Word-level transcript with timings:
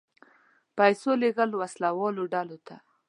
پیسو 0.77 1.11
لېږل 1.21 1.51
وسله 1.61 1.89
والو 1.99 2.23
ډلو 2.33 2.57
ته. 2.67 2.75